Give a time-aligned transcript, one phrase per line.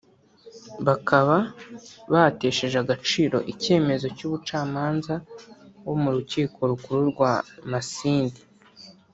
[0.87, 1.37] bakaba
[2.13, 5.13] batesheje agaciro icyemezo cy’umucamanza
[5.85, 7.33] wo mu Rukiko Rukuru rwa
[7.71, 8.41] Masindi